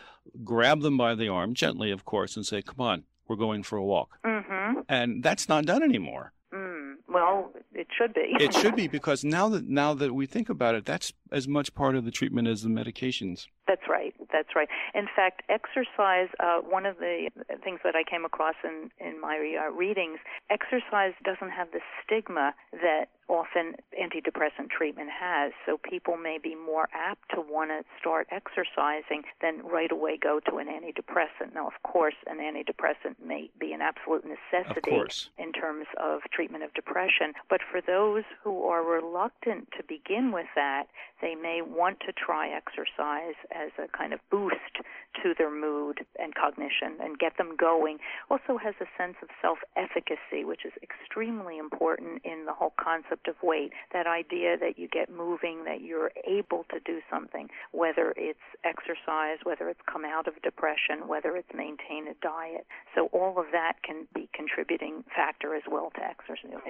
grab 0.44 0.80
them 0.80 0.96
by 0.96 1.14
the 1.14 1.28
arm, 1.28 1.54
gently, 1.54 1.90
of 1.90 2.04
course, 2.04 2.36
and 2.36 2.44
say, 2.44 2.62
Come 2.62 2.80
on, 2.80 3.04
we're 3.28 3.36
going 3.36 3.62
for 3.62 3.76
a 3.76 3.84
walk. 3.84 4.18
Mm-hmm. 4.24 4.80
And 4.88 5.22
that's 5.22 5.48
not 5.48 5.66
done 5.66 5.82
anymore. 5.82 6.32
Mm. 6.52 6.94
Well, 7.08 7.52
it 7.72 7.86
should 7.96 8.14
be. 8.14 8.34
It 8.40 8.54
should 8.54 8.76
be 8.76 8.88
because 8.98 9.24
now 9.24 9.48
that 9.50 9.68
now 9.68 9.94
that 9.94 10.14
we 10.14 10.26
think 10.26 10.48
about 10.48 10.74
it, 10.74 10.84
that's 10.84 11.12
as 11.30 11.46
much 11.46 11.74
part 11.74 11.94
of 11.96 12.04
the 12.04 12.10
treatment 12.10 12.48
as 12.48 12.62
the 12.62 12.68
medications. 12.68 13.46
That's 13.68 13.82
right. 13.88 14.14
That's 14.32 14.54
right. 14.54 14.68
In 14.94 15.06
fact, 15.14 15.42
exercise, 15.48 16.28
uh, 16.40 16.58
one 16.58 16.86
of 16.86 16.98
the 16.98 17.30
things 17.62 17.80
that 17.84 17.94
I 17.94 18.02
came 18.02 18.24
across 18.24 18.54
in, 18.64 18.90
in 19.00 19.20
my 19.20 19.36
uh, 19.36 19.72
readings, 19.72 20.18
exercise 20.50 21.12
doesn't 21.24 21.50
have 21.50 21.70
the 21.72 21.80
stigma 22.04 22.54
that 22.72 23.06
often 23.28 23.74
antidepressant 24.00 24.70
treatment 24.70 25.10
has. 25.10 25.52
So 25.64 25.78
people 25.78 26.16
may 26.16 26.38
be 26.38 26.54
more 26.54 26.88
apt 26.92 27.30
to 27.34 27.40
want 27.40 27.70
to 27.70 27.82
start 27.98 28.28
exercising 28.30 29.22
than 29.42 29.62
right 29.64 29.90
away 29.90 30.16
go 30.16 30.40
to 30.48 30.58
an 30.58 30.68
antidepressant. 30.68 31.54
Now, 31.54 31.66
of 31.66 31.82
course, 31.82 32.14
an 32.26 32.38
antidepressant 32.38 33.16
may 33.24 33.50
be 33.58 33.72
an 33.72 33.80
absolute 33.80 34.24
necessity 34.24 34.90
in 35.38 35.52
terms 35.52 35.86
of 36.00 36.20
treatment 36.32 36.64
of 36.64 36.72
depression. 36.74 37.32
But 37.50 37.60
for 37.70 37.80
those 37.80 38.24
who 38.42 38.62
are 38.64 38.82
reluctant 38.82 39.68
to 39.76 39.82
begin 39.82 40.32
with 40.32 40.46
that, 40.54 40.84
they 41.20 41.34
may 41.34 41.62
want 41.62 42.00
to 42.00 42.12
try 42.12 42.48
exercise 42.48 43.34
as 43.50 43.70
a 43.82 43.88
kind 43.96 44.12
of 44.12 44.15
boost 44.30 44.74
to 45.22 45.34
their 45.36 45.50
mood 45.50 46.04
and 46.18 46.34
cognition 46.34 46.96
and 47.00 47.18
get 47.18 47.36
them 47.38 47.56
going. 47.56 47.98
Also 48.30 48.58
has 48.58 48.74
a 48.80 48.86
sense 48.96 49.16
of 49.22 49.28
self 49.40 49.58
efficacy, 49.76 50.44
which 50.44 50.64
is 50.64 50.72
extremely 50.82 51.58
important 51.58 52.22
in 52.24 52.44
the 52.46 52.52
whole 52.52 52.74
concept 52.78 53.28
of 53.28 53.36
weight. 53.42 53.72
That 53.92 54.06
idea 54.06 54.56
that 54.58 54.78
you 54.78 54.88
get 54.88 55.10
moving, 55.10 55.64
that 55.64 55.80
you're 55.80 56.12
able 56.26 56.64
to 56.70 56.80
do 56.84 57.00
something, 57.10 57.48
whether 57.72 58.14
it's 58.16 58.38
exercise, 58.64 59.38
whether 59.44 59.68
it's 59.68 59.80
come 59.90 60.04
out 60.04 60.26
of 60.26 60.40
depression, 60.42 61.06
whether 61.06 61.36
it's 61.36 61.52
maintain 61.54 62.08
a 62.08 62.14
diet. 62.22 62.66
So 62.94 63.06
all 63.12 63.38
of 63.38 63.46
that 63.52 63.82
can 63.82 64.06
be 64.14 64.28
contributing 64.34 65.04
factor 65.14 65.54
as 65.54 65.62
well 65.70 65.90
to 65.96 66.02
exercise. 66.02 66.60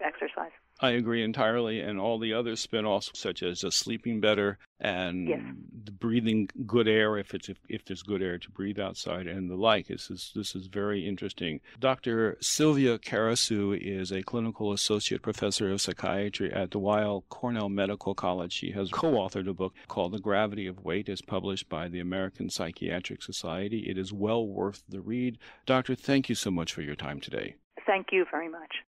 exercise. 0.00 0.52
I 0.80 0.90
agree 0.90 1.22
entirely, 1.22 1.80
and 1.80 2.00
all 2.00 2.18
the 2.18 2.32
other 2.32 2.56
spin-offs, 2.56 3.10
such 3.14 3.42
as 3.42 3.60
sleeping 3.70 4.20
better 4.20 4.58
and 4.80 5.28
yes. 5.28 5.40
breathing 6.00 6.48
good 6.66 6.88
air, 6.88 7.16
if 7.18 7.34
it's 7.34 7.48
if, 7.48 7.58
if, 7.68 7.81
there's 7.86 8.02
good 8.02 8.22
air 8.22 8.38
to 8.38 8.50
breathe 8.50 8.78
outside, 8.78 9.26
and 9.26 9.50
the 9.50 9.56
like. 9.56 9.88
This 9.88 10.10
is 10.10 10.32
this 10.34 10.54
is 10.54 10.66
very 10.66 11.06
interesting. 11.06 11.60
Dr. 11.78 12.36
Sylvia 12.40 12.98
Karasu 12.98 13.78
is 13.78 14.10
a 14.10 14.22
clinical 14.22 14.72
associate 14.72 15.22
professor 15.22 15.70
of 15.70 15.80
psychiatry 15.80 16.52
at 16.52 16.70
the 16.70 16.78
Weill 16.78 17.24
Cornell 17.28 17.68
Medical 17.68 18.14
College. 18.14 18.52
She 18.52 18.72
has 18.72 18.90
co-authored 18.90 19.48
a 19.48 19.54
book 19.54 19.74
called 19.88 20.12
The 20.12 20.18
Gravity 20.18 20.66
of 20.66 20.84
Weight, 20.84 21.08
as 21.08 21.22
published 21.22 21.68
by 21.68 21.88
the 21.88 22.00
American 22.00 22.50
Psychiatric 22.50 23.22
Society. 23.22 23.88
It 23.88 23.98
is 23.98 24.12
well 24.12 24.46
worth 24.46 24.82
the 24.88 25.00
read. 25.00 25.38
Doctor, 25.66 25.94
thank 25.94 26.28
you 26.28 26.34
so 26.34 26.50
much 26.50 26.72
for 26.72 26.82
your 26.82 26.96
time 26.96 27.20
today. 27.20 27.56
Thank 27.86 28.08
you 28.12 28.26
very 28.30 28.48
much. 28.48 28.82